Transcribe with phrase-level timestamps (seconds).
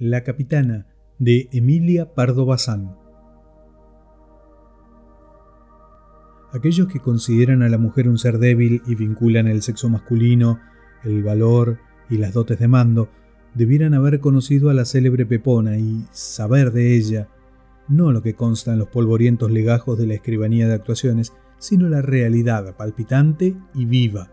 [0.00, 0.86] La capitana
[1.18, 2.94] de Emilia Pardo Bazán.
[6.52, 10.60] Aquellos que consideran a la mujer un ser débil y vinculan el sexo masculino,
[11.02, 13.08] el valor y las dotes de mando,
[13.54, 17.26] debieran haber conocido a la célebre Pepona y saber de ella,
[17.88, 22.02] no lo que consta en los polvorientos legajos de la escribanía de actuaciones, sino la
[22.02, 24.30] realidad palpitante y viva.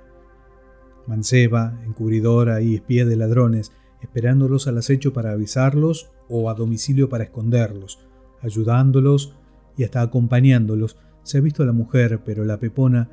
[1.07, 3.71] Manceba, encubridora y espía de ladrones,
[4.05, 7.99] esperándolos al acecho para avisarlos o a domicilio para esconderlos,
[8.41, 9.35] ayudándolos
[9.77, 10.97] y hasta acompañándolos.
[11.23, 13.09] Se ha visto a la mujer, pero la pepona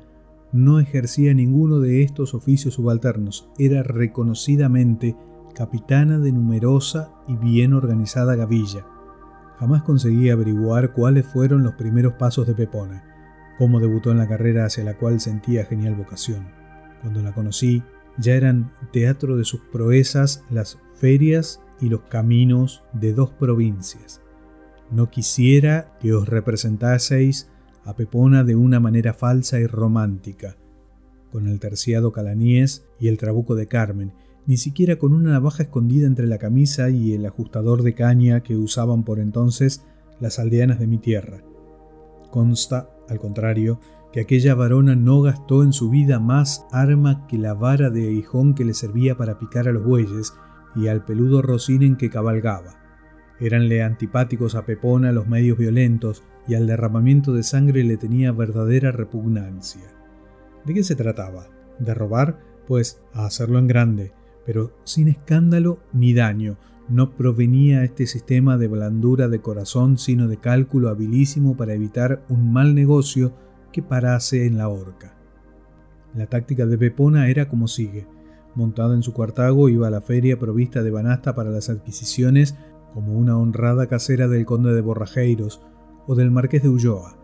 [0.51, 3.49] no ejercía ninguno de estos oficios subalternos.
[3.57, 5.15] Era reconocidamente
[5.55, 8.85] capitana de numerosa y bien organizada gavilla.
[9.59, 13.03] Jamás conseguí averiguar cuáles fueron los primeros pasos de Pepona,
[13.57, 16.47] cómo debutó en la carrera hacia la cual sentía genial vocación.
[17.01, 17.83] Cuando la conocí,
[18.17, 24.21] ya eran teatro de sus proezas las ferias y los caminos de dos provincias.
[24.91, 27.49] No quisiera que os representaseis
[27.83, 30.55] a Pepona de una manera falsa y romántica,
[31.31, 34.13] con el terciado calaníes y el trabuco de Carmen,
[34.45, 38.55] ni siquiera con una navaja escondida entre la camisa y el ajustador de caña que
[38.55, 39.83] usaban por entonces
[40.19, 41.41] las aldeanas de mi tierra.
[42.29, 43.79] Consta, al contrario,
[44.13, 48.53] que aquella varona no gastó en su vida más arma que la vara de aguijón
[48.53, 50.35] que le servía para picar a los bueyes
[50.75, 52.75] y al peludo rocín en que cabalgaba.
[53.39, 58.91] Éranle antipáticos a Pepona los medios violentos y al derramamiento de sangre le tenía verdadera
[58.91, 59.81] repugnancia.
[60.63, 61.47] ¿De qué se trataba?
[61.79, 62.39] ¿De robar?
[62.67, 64.11] Pues a hacerlo en grande,
[64.45, 66.57] pero sin escándalo ni daño.
[66.87, 72.53] No provenía este sistema de blandura de corazón, sino de cálculo habilísimo para evitar un
[72.53, 73.33] mal negocio
[73.73, 75.17] que parase en la horca.
[76.15, 78.07] La táctica de Pepona era como sigue.
[78.55, 82.55] Montada en su cuartago, iba a la feria provista de banasta para las adquisiciones
[82.93, 85.61] como una honrada casera del conde de Borrajeiros
[86.07, 87.17] o del marqués de Ulloa.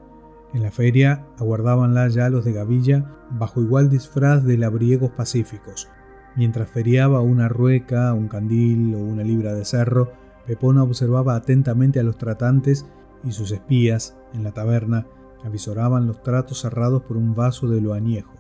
[0.54, 5.88] En la feria aguardábanla ya los de Gavilla bajo igual disfraz de labriegos pacíficos,
[6.36, 10.14] Mientras feriaba una rueca, un candil o una libra de cerro,
[10.46, 12.86] Pepona observaba atentamente a los tratantes
[13.24, 15.06] y sus espías en la taberna
[15.44, 18.34] avisoraban los tratos cerrados por un vaso de lo añejo.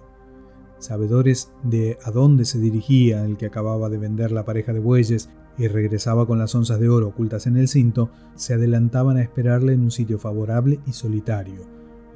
[0.80, 5.30] Sabedores de a dónde se dirigía el que acababa de vender la pareja de bueyes
[5.58, 9.74] y regresaba con las onzas de oro ocultas en el cinto, se adelantaban a esperarle
[9.74, 11.62] en un sitio favorable y solitario.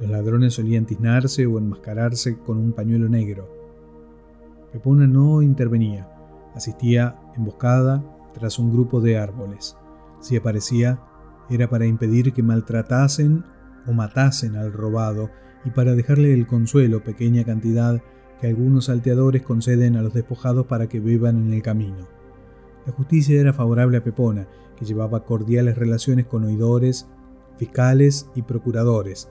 [0.00, 3.48] Los ladrones solían tiznarse o enmascararse con un pañuelo negro.
[4.72, 6.08] Pepona no intervenía,
[6.54, 8.02] asistía emboscada
[8.32, 9.76] tras un grupo de árboles.
[10.20, 11.00] Si aparecía,
[11.50, 13.44] era para impedir que maltratasen
[13.86, 15.30] o matasen al robado
[15.64, 18.02] y para dejarle el consuelo, pequeña cantidad
[18.40, 22.08] que algunos salteadores conceden a los despojados para que beban en el camino.
[22.86, 24.46] La justicia era favorable a Pepona,
[24.76, 27.08] que llevaba cordiales relaciones con oidores,
[27.56, 29.30] fiscales y procuradores,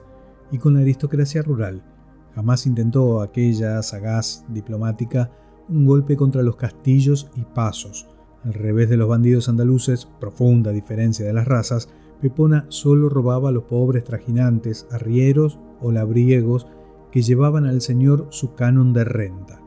[0.50, 1.82] y con la aristocracia rural,
[2.34, 5.30] Jamás intentó aquella sagaz diplomática
[5.68, 8.08] un golpe contra los castillos y pasos.
[8.44, 11.88] Al revés de los bandidos andaluces, profunda diferencia de las razas,
[12.24, 16.66] Pepona solo robaba a los pobres trajinantes, arrieros o labriegos
[17.12, 19.60] que llevaban al señor su canon de renta.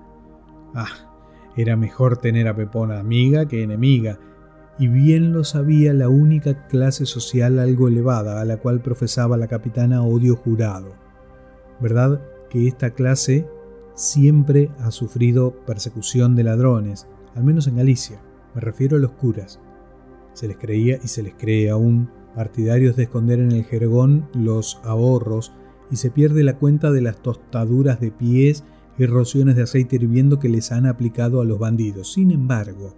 [0.73, 4.17] Ah, era mejor tener a Pepona amiga que enemiga,
[4.79, 9.47] y bien lo sabía la única clase social algo elevada a la cual profesaba la
[9.47, 10.94] capitana odio jurado.
[11.79, 13.47] ¿Verdad que esta clase
[13.94, 18.19] siempre ha sufrido persecución de ladrones, al menos en Galicia.
[18.56, 19.59] Me refiero a los curas.
[20.34, 24.80] Se les creía y se les cree aún partidarios de esconder en el jergón los
[24.84, 25.54] ahorros
[25.92, 28.64] y se pierde la cuenta de las tostaduras de pies
[28.98, 32.14] y rociones de aceite hirviendo que les han aplicado a los bandidos.
[32.14, 32.94] Sin embargo,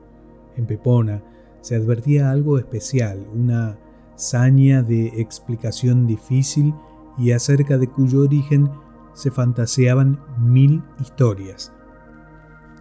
[0.55, 1.23] en Pepona
[1.61, 3.77] se advertía algo especial, una
[4.15, 6.73] saña de explicación difícil
[7.17, 8.69] y acerca de cuyo origen
[9.13, 11.73] se fantaseaban mil historias.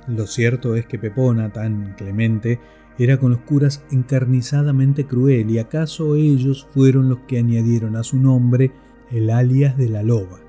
[0.07, 2.61] Lo cierto es que Pepona, tan clemente,
[2.99, 8.19] era con los curas encarnizadamente cruel y acaso ellos fueron los que añadieron a su
[8.19, 8.73] nombre
[9.11, 10.41] el alias de la loba.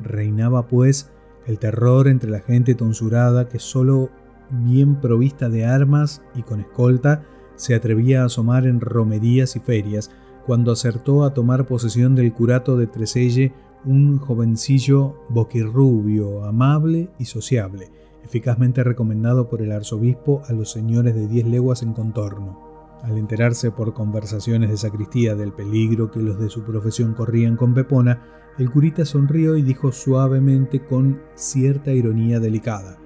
[0.00, 1.10] Reinaba pues
[1.46, 4.10] el terror entre la gente tonsurada que solo
[4.50, 7.24] bien provista de armas y con escolta
[7.56, 10.10] se atrevía a asomar en romerías y ferias,
[10.46, 13.52] cuando acertó a tomar posesión del curato de Treselle
[13.84, 17.90] un jovencillo boquirrubio, amable y sociable,
[18.24, 22.58] eficazmente recomendado por el arzobispo a los señores de diez leguas en contorno.
[23.02, 27.74] Al enterarse por conversaciones de sacristía del peligro que los de su profesión corrían con
[27.74, 28.22] Pepona,
[28.58, 32.98] el curita sonrió y dijo suavemente con cierta ironía delicada,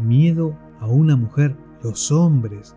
[0.00, 2.76] Miedo a una mujer, los hombres.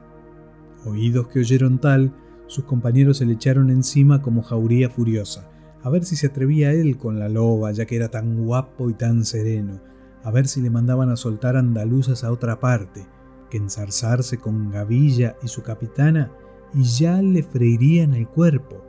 [0.86, 2.14] Oídos que oyeron tal,
[2.48, 5.50] sus compañeros se le echaron encima como jauría furiosa,
[5.84, 8.94] a ver si se atrevía él con la loba, ya que era tan guapo y
[8.94, 9.82] tan sereno,
[10.24, 13.06] a ver si le mandaban a soltar andaluzas a otra parte,
[13.50, 16.32] que ensarzarse con Gavilla y su capitana
[16.74, 18.84] y ya le freirían el cuerpo.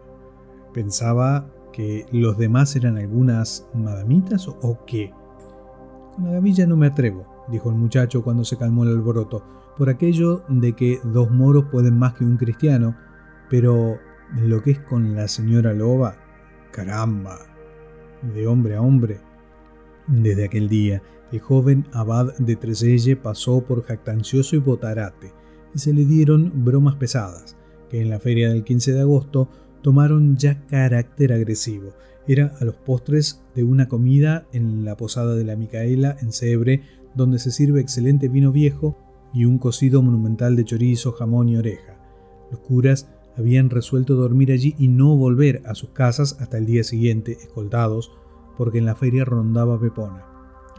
[0.75, 5.13] Pensaba que los demás eran algunas madamitas o qué.
[6.15, 9.43] Con la Gavilla no me atrevo, dijo el muchacho cuando se calmó el alboroto,
[9.77, 12.97] por aquello de que dos moros pueden más que un cristiano,
[13.49, 13.99] pero
[14.37, 16.17] lo que es con la señora Loba,
[16.71, 17.39] caramba,
[18.35, 19.21] de hombre a hombre.
[20.11, 25.33] Desde aquel día, el joven abad de Treselle pasó por jactancioso y botarate,
[25.73, 27.57] y se le dieron bromas pesadas,
[27.89, 29.49] que en la feria del 15 de agosto
[29.83, 31.93] tomaron ya carácter agresivo.
[32.27, 36.83] Era a los postres de una comida en la posada de la Micaela en Cebre,
[37.15, 38.99] donde se sirve excelente vino viejo
[39.33, 42.01] y un cocido monumental de chorizo, jamón y oreja.
[42.51, 46.83] Los curas habían resuelto dormir allí y no volver a sus casas hasta el día
[46.83, 48.11] siguiente, escoltados,
[48.61, 50.23] porque en la feria rondaba Pepona.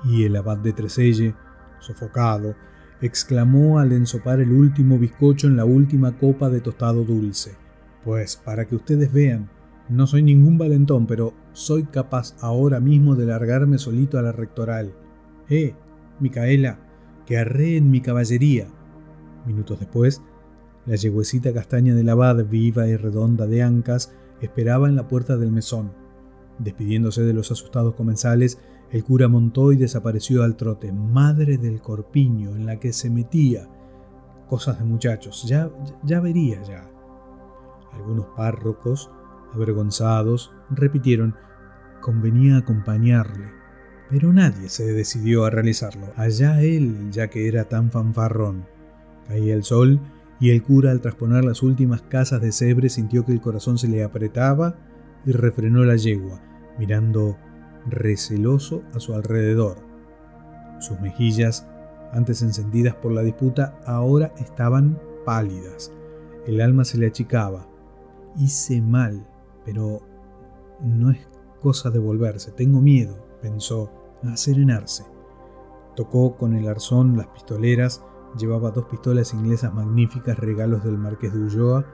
[0.06, 1.34] Y el abad de Treselle,
[1.80, 2.54] sofocado,
[3.02, 7.56] exclamó al ensopar el último bizcocho en la última copa de tostado dulce.
[8.04, 9.50] Pues para que ustedes vean,
[9.90, 14.94] no soy ningún valentón, pero soy capaz ahora mismo de largarme solito a la rectoral.
[15.50, 15.74] Eh,
[16.20, 16.78] Micaela,
[17.26, 18.68] que arré en mi caballería.
[19.48, 20.22] Minutos después,
[20.86, 25.52] la yegüecita castaña del abad, viva y redonda de ancas, esperaba en la puerta del
[25.52, 26.00] mesón.
[26.64, 28.60] Despidiéndose de los asustados comensales,
[28.92, 30.92] el cura montó y desapareció al trote.
[30.92, 33.68] Madre del corpiño en la que se metía.
[34.48, 35.72] Cosas de muchachos, ya,
[36.04, 36.90] ya vería ya.
[37.94, 39.10] Algunos párrocos,
[39.54, 41.36] avergonzados, repitieron,
[42.02, 43.50] convenía acompañarle.
[44.10, 46.08] Pero nadie se decidió a realizarlo.
[46.18, 48.66] Allá él, ya que era tan fanfarrón.
[49.28, 50.00] Caía el sol
[50.40, 53.88] y el cura al trasponer las últimas casas de Cebre sintió que el corazón se
[53.88, 54.76] le apretaba
[55.26, 56.42] y refrenó la yegua,
[56.78, 57.38] mirando
[57.88, 59.78] receloso a su alrededor.
[60.80, 61.68] Sus mejillas,
[62.12, 65.92] antes encendidas por la disputa, ahora estaban pálidas.
[66.46, 67.68] El alma se le achicaba.
[68.38, 69.28] Hice mal,
[69.66, 70.02] pero
[70.82, 71.28] no es
[71.62, 72.52] cosa de volverse.
[72.52, 73.92] Tengo miedo, pensó,
[74.24, 75.06] a serenarse.
[75.96, 78.04] Tocó con el arzón las pistoleras,
[78.38, 81.86] llevaba dos pistolas inglesas magníficas, regalos del marqués de Ulloa.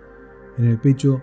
[0.57, 1.21] En el pecho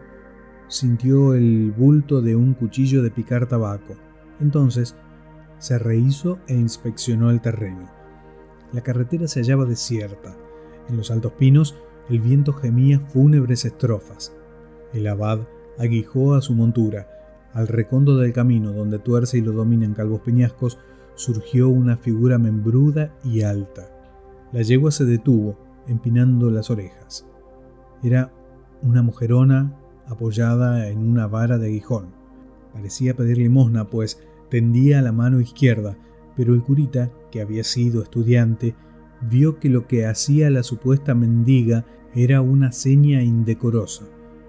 [0.74, 3.94] sintió el bulto de un cuchillo de picar tabaco.
[4.40, 4.96] Entonces
[5.58, 7.88] se rehizo e inspeccionó el terreno.
[8.72, 10.36] La carretera se hallaba desierta.
[10.88, 11.76] En los altos pinos
[12.10, 14.34] el viento gemía fúnebres estrofas.
[14.92, 15.40] El abad
[15.78, 17.08] aguijó a su montura.
[17.52, 20.78] Al recondo del camino donde tuerce y lo dominan calvos peñascos,
[21.14, 23.88] surgió una figura membruda y alta.
[24.52, 25.56] La yegua se detuvo,
[25.86, 27.26] empinando las orejas.
[28.02, 28.32] Era
[28.82, 29.72] una mujerona
[30.06, 32.08] apoyada en una vara de aguijón.
[32.72, 34.20] Parecía pedir limosna, pues
[34.50, 35.96] tendía la mano izquierda,
[36.36, 38.74] pero el curita, que había sido estudiante,
[39.20, 41.84] vio que lo que hacía la supuesta mendiga
[42.14, 44.04] era una seña indecorosa.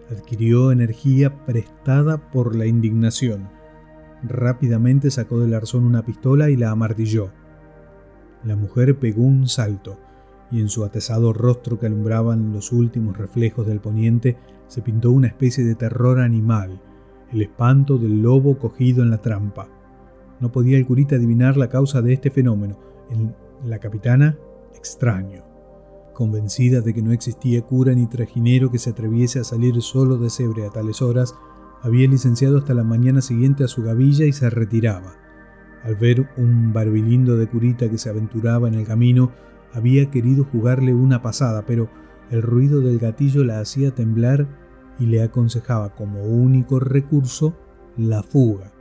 [0.09, 3.49] Adquirió energía prestada por la indignación.
[4.23, 7.31] Rápidamente sacó del arzón una pistola y la amartilló.
[8.43, 9.99] La mujer pegó un salto,
[10.51, 14.37] y en su atesado rostro que alumbraban los últimos reflejos del poniente
[14.67, 16.81] se pintó una especie de terror animal,
[17.31, 19.67] el espanto del lobo cogido en la trampa.
[20.39, 22.77] No podía el curita adivinar la causa de este fenómeno.
[23.09, 24.37] En la capitana,
[24.75, 25.43] extraño.
[26.13, 30.29] Convencida de que no existía cura ni trajinero que se atreviese a salir solo de
[30.29, 31.35] Cebre a tales horas,
[31.81, 35.13] había licenciado hasta la mañana siguiente a su gavilla y se retiraba.
[35.83, 39.31] Al ver un barbilindo de curita que se aventuraba en el camino,
[39.75, 41.89] había querido jugarle una pasada, pero
[42.31, 44.47] el ruido del gatillo la hacía temblar
[44.99, 47.53] y le aconsejaba como único recurso
[47.97, 48.71] la fuga.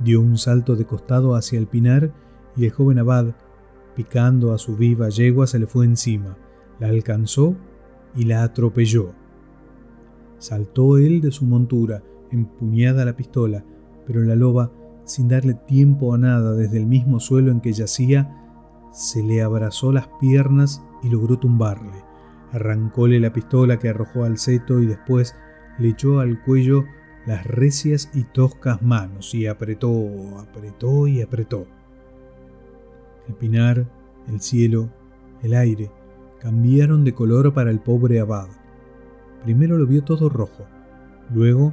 [0.00, 2.12] Dio un salto de costado hacia el pinar
[2.56, 3.34] y el joven abad,
[3.94, 6.38] picando a su viva yegua, se le fue encima,
[6.80, 7.54] la alcanzó
[8.16, 9.12] y la atropelló.
[10.38, 13.62] Saltó él de su montura, empuñada la pistola,
[14.06, 14.72] pero la loba,
[15.04, 18.41] sin darle tiempo a nada desde el mismo suelo en que yacía,
[18.92, 22.04] se le abrazó las piernas y logró tumbarle.
[22.52, 25.34] Arrancóle la pistola que arrojó al seto y después
[25.78, 26.84] le echó al cuello
[27.26, 31.66] las recias y toscas manos y apretó, apretó y apretó.
[33.28, 33.86] El pinar,
[34.28, 34.90] el cielo,
[35.42, 35.90] el aire
[36.40, 38.48] cambiaron de color para el pobre abad.
[39.44, 40.66] Primero lo vio todo rojo,
[41.32, 41.72] luego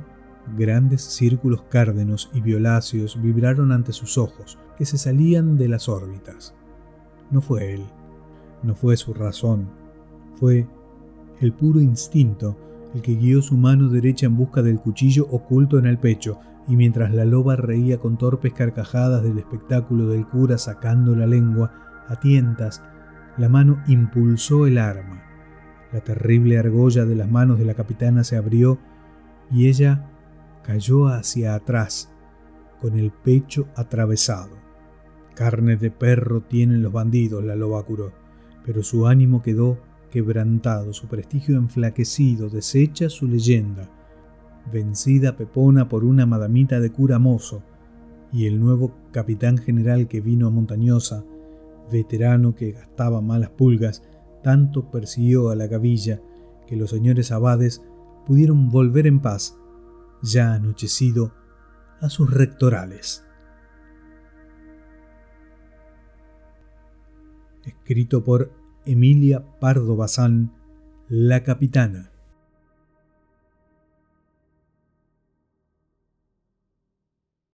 [0.57, 6.55] grandes círculos cárdenos y violáceos vibraron ante sus ojos, que se salían de las órbitas.
[7.31, 7.83] No fue él,
[8.63, 9.69] no fue su razón,
[10.35, 10.67] fue
[11.39, 12.57] el puro instinto
[12.93, 16.75] el que guió su mano derecha en busca del cuchillo oculto en el pecho, y
[16.75, 22.19] mientras la loba reía con torpes carcajadas del espectáculo del cura sacando la lengua, a
[22.19, 22.83] tientas,
[23.37, 25.23] la mano impulsó el arma.
[25.91, 28.79] La terrible argolla de las manos de la capitana se abrió
[29.51, 30.09] y ella
[30.63, 32.11] cayó hacia atrás,
[32.81, 34.58] con el pecho atravesado.
[35.39, 38.11] Carne de perro tienen los bandidos, la loba curó,
[38.65, 39.77] pero su ánimo quedó
[40.11, 43.89] quebrantado, su prestigio enflaquecido, deshecha su leyenda,
[44.69, 47.63] vencida Pepona por una madamita de cura mozo,
[48.33, 51.23] y el nuevo capitán general que vino a Montañosa,
[51.89, 54.03] veterano que gastaba malas pulgas,
[54.43, 56.19] tanto persiguió a la gavilla
[56.67, 57.81] que los señores abades
[58.25, 59.57] pudieron volver en paz,
[60.21, 61.31] ya anochecido,
[62.01, 63.23] a sus rectorales.
[67.69, 68.51] Escrito por
[68.85, 70.51] Emilia Pardo Bazán,
[71.07, 72.08] La Capitana.